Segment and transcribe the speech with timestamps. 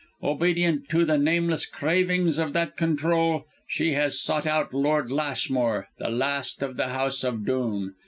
[0.23, 6.09] Obedient to the nameless cravings of that control, she has sought out Lord Lashmore, the
[6.09, 7.93] last of the House of Dhoon.